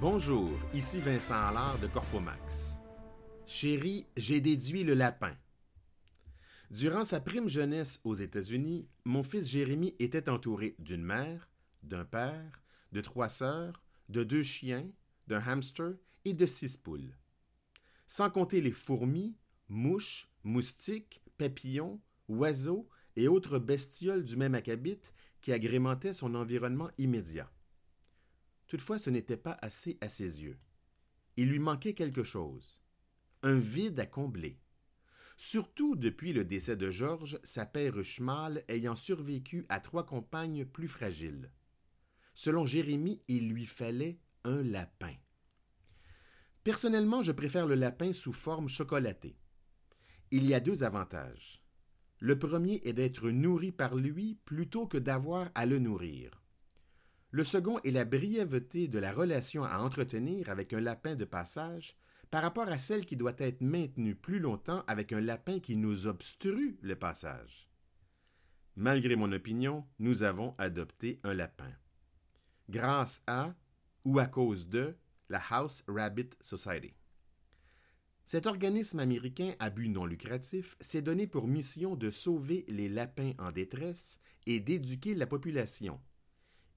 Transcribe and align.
Bonjour, 0.00 0.52
ici 0.72 1.00
Vincent 1.00 1.34
Allard 1.34 1.76
de 1.80 1.88
Corpomax. 1.88 2.76
Chérie, 3.46 4.06
j'ai 4.16 4.40
déduit 4.40 4.84
le 4.84 4.94
lapin. 4.94 5.36
Durant 6.70 7.04
sa 7.04 7.20
prime 7.20 7.48
jeunesse 7.48 8.00
aux 8.04 8.14
États-Unis, 8.14 8.86
mon 9.04 9.24
fils 9.24 9.48
Jérémy 9.48 9.96
était 9.98 10.30
entouré 10.30 10.76
d'une 10.78 11.02
mère, 11.02 11.48
d'un 11.82 12.04
père, 12.04 12.62
de 12.92 13.00
trois 13.00 13.28
sœurs, 13.28 13.82
de 14.08 14.22
deux 14.22 14.44
chiens, 14.44 14.88
d'un 15.26 15.40
hamster 15.40 15.94
et 16.24 16.32
de 16.32 16.46
six 16.46 16.76
poules. 16.76 17.16
Sans 18.06 18.30
compter 18.30 18.60
les 18.60 18.70
fourmis, 18.70 19.34
mouches, 19.68 20.30
moustiques, 20.44 21.20
papillons, 21.38 22.00
oiseaux 22.28 22.88
et 23.16 23.26
autres 23.26 23.58
bestioles 23.58 24.22
du 24.22 24.36
même 24.36 24.54
acabit 24.54 25.00
qui 25.40 25.52
agrémentaient 25.52 26.14
son 26.14 26.36
environnement 26.36 26.90
immédiat. 26.98 27.50
Toutefois, 28.68 28.98
ce 28.98 29.10
n'était 29.10 29.36
pas 29.36 29.58
assez 29.62 29.98
à 30.00 30.08
ses 30.08 30.42
yeux. 30.42 30.58
Il 31.36 31.48
lui 31.48 31.58
manquait 31.58 31.94
quelque 31.94 32.22
chose, 32.22 32.80
un 33.42 33.58
vide 33.58 33.98
à 33.98 34.06
combler. 34.06 34.60
Surtout 35.36 35.96
depuis 35.96 36.32
le 36.32 36.44
décès 36.44 36.76
de 36.76 36.90
Georges, 36.90 37.38
sa 37.44 37.64
perruche 37.64 38.20
mâle 38.20 38.64
ayant 38.68 38.96
survécu 38.96 39.64
à 39.68 39.80
trois 39.80 40.04
compagnes 40.04 40.64
plus 40.64 40.88
fragiles. 40.88 41.52
Selon 42.34 42.66
Jérémie, 42.66 43.22
il 43.28 43.48
lui 43.48 43.66
fallait 43.66 44.20
un 44.44 44.62
lapin. 44.62 45.14
Personnellement, 46.64 47.22
je 47.22 47.32
préfère 47.32 47.66
le 47.66 47.76
lapin 47.76 48.12
sous 48.12 48.32
forme 48.32 48.68
chocolatée. 48.68 49.38
Il 50.30 50.44
y 50.44 50.54
a 50.54 50.60
deux 50.60 50.82
avantages. 50.82 51.62
Le 52.18 52.38
premier 52.38 52.80
est 52.84 52.92
d'être 52.92 53.30
nourri 53.30 53.72
par 53.72 53.94
lui 53.94 54.34
plutôt 54.44 54.86
que 54.86 54.98
d'avoir 54.98 55.50
à 55.54 55.66
le 55.66 55.78
nourrir. 55.78 56.42
Le 57.30 57.44
second 57.44 57.78
est 57.80 57.90
la 57.90 58.06
brièveté 58.06 58.88
de 58.88 58.98
la 58.98 59.12
relation 59.12 59.62
à 59.62 59.78
entretenir 59.78 60.48
avec 60.48 60.72
un 60.72 60.80
lapin 60.80 61.14
de 61.14 61.26
passage 61.26 61.94
par 62.30 62.42
rapport 62.42 62.68
à 62.68 62.78
celle 62.78 63.04
qui 63.04 63.16
doit 63.16 63.34
être 63.38 63.60
maintenue 63.60 64.14
plus 64.14 64.38
longtemps 64.38 64.82
avec 64.86 65.12
un 65.12 65.20
lapin 65.20 65.60
qui 65.60 65.76
nous 65.76 66.06
obstrue 66.06 66.78
le 66.80 66.96
passage. 66.96 67.68
Malgré 68.76 69.16
mon 69.16 69.32
opinion, 69.32 69.84
nous 69.98 70.22
avons 70.22 70.54
adopté 70.56 71.20
un 71.22 71.34
lapin. 71.34 71.72
Grâce 72.70 73.22
à 73.26 73.54
ou 74.04 74.18
à 74.18 74.26
cause 74.26 74.68
de 74.68 74.96
la 75.28 75.42
House 75.50 75.84
Rabbit 75.86 76.30
Society. 76.40 76.94
Cet 78.24 78.46
organisme 78.46 79.00
américain 79.00 79.54
à 79.58 79.70
but 79.70 79.88
non 79.88 80.04
lucratif 80.04 80.76
s'est 80.80 81.02
donné 81.02 81.26
pour 81.26 81.46
mission 81.48 81.96
de 81.96 82.10
sauver 82.10 82.64
les 82.68 82.88
lapins 82.88 83.32
en 83.38 83.52
détresse 83.52 84.18
et 84.46 84.60
d'éduquer 84.60 85.14
la 85.14 85.26
population, 85.26 86.00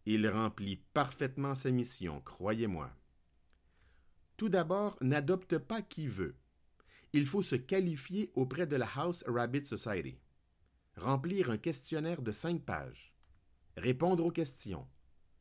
il 0.06 0.28
remplit 0.28 0.78
parfaitement 0.94 1.56
sa 1.56 1.72
mission, 1.72 2.22
croyez-moi. 2.22 2.92
Tout 4.38 4.50
d'abord, 4.50 4.98
n'adopte 5.02 5.58
pas 5.58 5.82
qui 5.82 6.08
veut. 6.08 6.36
Il 7.14 7.28
faut 7.28 7.44
se 7.44 7.56
qualifier 7.56 8.32
auprès 8.34 8.66
de 8.66 8.76
la 8.76 8.88
House 8.96 9.24
Rabbit 9.28 9.66
Society. 9.66 10.18
Remplir 10.96 11.52
un 11.52 11.58
questionnaire 11.58 12.22
de 12.22 12.32
cinq 12.32 12.64
pages. 12.64 13.14
Répondre 13.78 14.26
aux 14.26 14.32
questions. 14.32 14.88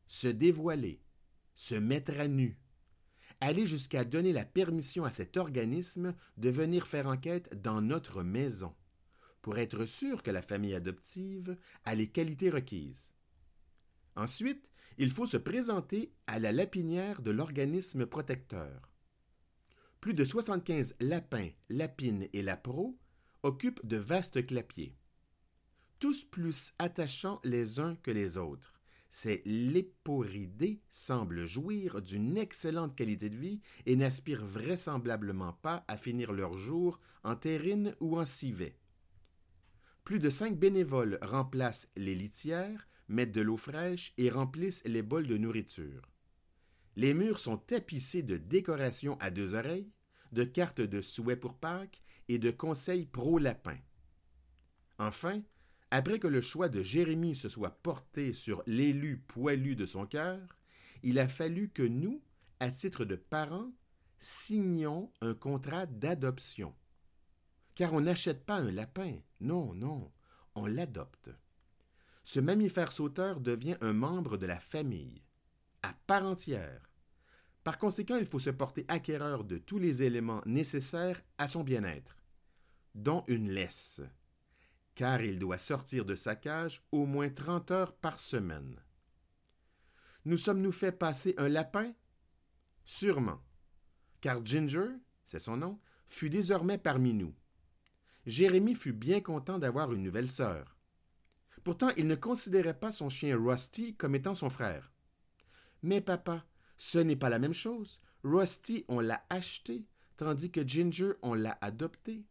Se 0.06 0.28
dévoiler. 0.28 1.00
Se 1.55 1.75
mettre 1.75 2.19
à 2.20 2.28
nu. 2.28 2.58
Aller 3.41 3.66
jusqu'à 3.66 4.05
donner 4.05 4.33
la 4.33 4.44
permission 4.44 5.05
à 5.05 5.11
cet 5.11 5.36
organisme 5.36 6.14
de 6.36 6.50
venir 6.50 6.86
faire 6.86 7.06
enquête 7.06 7.48
dans 7.62 7.81
notre 7.81 8.22
maison, 8.22 8.75
pour 9.41 9.56
être 9.56 9.86
sûr 9.86 10.22
que 10.22 10.31
la 10.31 10.42
famille 10.42 10.75
adoptive 10.75 11.56
a 11.84 11.94
les 11.94 12.08
qualités 12.08 12.50
requises. 12.50 13.11
Ensuite, 14.20 14.68
il 14.98 15.10
faut 15.10 15.24
se 15.24 15.38
présenter 15.38 16.12
à 16.26 16.38
la 16.38 16.52
lapinière 16.52 17.22
de 17.22 17.30
l'organisme 17.30 18.04
protecteur. 18.04 18.92
Plus 20.02 20.12
de 20.12 20.26
75 20.26 20.94
lapins, 21.00 21.48
lapines 21.70 22.28
et 22.34 22.42
lapros 22.42 22.98
occupent 23.42 23.84
de 23.86 23.96
vastes 23.96 24.44
clapiers. 24.44 24.94
Tous 26.00 26.22
plus 26.22 26.75
attachants 26.78 27.41
les 27.44 27.80
uns 27.80 27.97
que 27.97 28.10
les 28.10 28.36
autres. 28.36 28.75
Ces 29.09 29.41
léporidés 29.47 30.82
semblent 30.91 31.47
jouir 31.47 32.03
d'une 32.03 32.36
excellente 32.36 32.94
qualité 32.94 33.30
de 33.30 33.38
vie 33.38 33.62
et 33.86 33.97
n'aspirent 33.97 34.44
vraisemblablement 34.44 35.54
pas 35.54 35.82
à 35.88 35.97
finir 35.97 36.32
leur 36.32 36.59
jour 36.59 37.00
en 37.25 37.36
terrine 37.36 37.97
ou 38.00 38.20
en 38.20 38.26
civet. 38.26 38.76
Plus 40.04 40.19
de 40.19 40.28
cinq 40.28 40.59
bénévoles 40.59 41.19
remplacent 41.22 41.88
les 41.97 42.14
litières, 42.14 42.86
mettent 43.10 43.32
de 43.32 43.41
l'eau 43.41 43.56
fraîche 43.56 44.15
et 44.16 44.31
remplissent 44.31 44.82
les 44.87 45.03
bols 45.03 45.26
de 45.26 45.37
nourriture. 45.37 46.09
Les 46.97 47.12
murs 47.12 47.41
sont 47.41 47.59
tapissés 47.59 48.22
de 48.22 48.37
décorations 48.37 49.19
à 49.21 49.31
deux 49.31 49.54
oreilles, 49.54 49.91
de 50.32 50.44
cartes 50.44 50.81
de 50.81 51.00
souhaits 51.00 51.41
pour 51.41 51.59
Pâques 51.59 52.03
et 52.28 52.38
de 52.38 52.50
conseils 52.50 53.06
pro-lapin. 53.06 53.78
Enfin, 54.98 55.43
après 55.91 56.21
que 56.21 56.28
le 56.28 56.41
choix 56.41 56.69
de 56.69 56.82
Jérémie 56.82 57.34
se 57.34 57.48
soit 57.48 57.82
porté 57.82 58.32
sur 58.32 58.62
l'élu 58.66 59.19
poilu 59.19 59.75
de 59.75 59.87
son 59.87 60.06
cœur, 60.06 60.41
il 61.03 61.19
a 61.19 61.27
fallu 61.27 61.69
que 61.69 61.82
nous, 61.82 62.22
à 62.60 62.71
titre 62.71 63.04
de 63.04 63.16
parents, 63.16 63.72
signions 64.21 65.10
un 65.21 65.34
contrat 65.34 65.87
d'adoption. 65.87 66.75
Car 67.75 67.92
on 67.92 68.03
n'achète 68.03 68.44
pas 68.44 68.56
un 68.56 68.71
lapin, 68.71 69.16
non, 69.41 69.75
non, 69.75 70.12
on 70.54 70.66
l'adopte 70.66 71.31
ce 72.25 72.41
mammifère 72.41 72.92
sauteur 72.92 73.41
devient 73.41 73.76
un 73.81 73.92
membre 73.92 74.36
de 74.36 74.47
la 74.47 74.60
famille, 74.60 75.22
à 75.82 75.92
part 76.06 76.25
entière. 76.25 76.91
Par 77.64 77.78
conséquent, 77.78 78.16
il 78.16 78.26
faut 78.26 78.38
se 78.38 78.50
porter 78.50 78.84
acquéreur 78.88 79.44
de 79.44 79.58
tous 79.58 79.78
les 79.78 80.03
éléments 80.03 80.42
nécessaires 80.47 81.20
à 81.38 81.47
son 81.48 81.62
bien-être, 81.62 82.16
dont 82.94 83.25
une 83.28 83.50
laisse, 83.50 84.00
car 84.94 85.22
il 85.22 85.38
doit 85.38 85.59
sortir 85.59 86.04
de 86.04 86.14
sa 86.14 86.36
cage 86.36 86.82
au 86.92 87.06
moins 87.06 87.30
30 87.30 87.70
heures 87.70 87.97
par 87.97 88.19
semaine. 88.19 88.80
Nous 90.25 90.36
sommes-nous 90.36 90.72
fait 90.72 90.92
passer 90.92 91.34
un 91.38 91.48
lapin? 91.48 91.92
Sûrement, 92.84 93.41
car 94.20 94.44
Ginger, 94.44 94.88
c'est 95.25 95.38
son 95.38 95.56
nom, 95.56 95.80
fut 96.09 96.30
désormais 96.30 96.78
parmi 96.78 97.14
nous. 97.14 97.34
Jérémie 98.26 98.75
fut 98.75 98.92
bien 98.92 99.20
content 99.20 99.59
d'avoir 99.59 99.92
une 99.92 100.03
nouvelle 100.03 100.30
sœur. 100.30 100.76
Pourtant, 101.65 101.91
il 101.97 102.06
ne 102.06 102.15
considérait 102.15 102.78
pas 102.78 102.93
son 102.93 103.09
chien 103.09 103.37
Rusty 103.37 103.94
comme 103.97 104.15
étant 104.15 104.34
son 104.34 104.50
frère. 104.50 104.91
Mais 105.82 106.00
papa, 106.00 106.44
ce 106.78 106.98
n'est 106.98 107.16
pas 107.16 107.28
la 107.28 107.38
même 107.38 107.54
chose. 107.54 108.00
Rusty, 108.25 108.84
on 108.88 109.00
l'a 109.00 109.25
acheté, 109.31 109.87
tandis 110.16 110.50
que 110.50 110.66
Ginger, 110.66 111.12
on 111.22 111.34
l'a 111.34 111.59
adopté. 111.60 112.25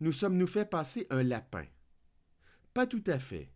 Nous 0.00 0.12
sommes-nous 0.12 0.46
fait 0.46 0.68
passer 0.68 1.06
un 1.10 1.22
lapin? 1.22 1.64
Pas 2.74 2.86
tout 2.86 3.02
à 3.06 3.18
fait, 3.18 3.50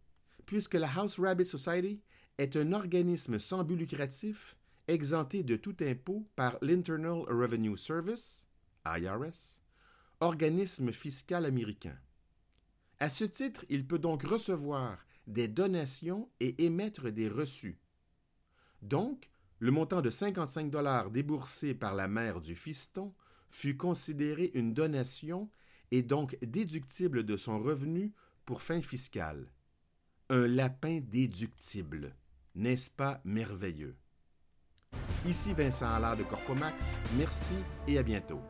puisque 0.47 0.75
la 0.75 0.89
House 0.93 1.19
Rabbit 1.19 1.44
Society 1.44 2.00
est 2.39 2.56
un 2.56 2.73
organisme 2.73 3.39
sans 3.39 3.62
but 3.62 3.77
lucratif, 3.77 4.56
exempté 4.89 5.44
de 5.44 5.56
tout 5.56 5.77
impôt 5.81 6.29
par 6.34 6.59
l'Internal 6.62 7.23
Revenue 7.29 7.77
Service, 7.77 8.49
IRS, 8.84 9.61
organisme 10.21 10.93
fiscal 10.93 11.44
américain. 11.44 11.97
À 13.03 13.09
ce 13.09 13.25
titre, 13.25 13.65
il 13.69 13.85
peut 13.85 13.99
donc 13.99 14.23
recevoir 14.23 14.97
des 15.27 15.49
donations 15.49 16.29
et 16.39 16.65
émettre 16.65 17.11
des 17.11 17.29
reçus. 17.29 17.81
Donc, 18.81 19.29
le 19.59 19.73
montant 19.73 20.03
de 20.03 20.09
55 20.09 20.71
dollars 20.71 21.11
déboursé 21.11 21.75
par 21.75 21.97
la 21.97 22.07
mère 22.07 22.41
du 22.41 22.55
fiston 22.55 23.12
fut 23.51 23.77
considéré 23.77 24.53
une 24.55 24.73
donation 24.73 25.51
et 25.91 26.03
donc 26.03 26.39
déductible 26.43 27.25
de 27.25 27.37
son 27.37 27.61
revenu 27.61 28.12
pour 28.47 28.62
fin 28.62 28.81
fiscale. 28.81 29.51
Un 30.31 30.47
lapin 30.47 31.01
déductible. 31.03 32.15
N'est-ce 32.55 32.89
pas 32.89 33.21
merveilleux? 33.25 33.97
Ici 35.27 35.55
Vincent 35.55 35.93
Allard 35.93 36.19
de 36.19 36.23
Corpomax. 36.23 36.97
Merci 37.17 37.55
et 37.88 37.99
à 37.99 38.05
bientôt. 38.05 38.41